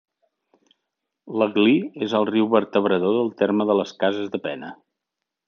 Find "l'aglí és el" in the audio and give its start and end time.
1.41-2.25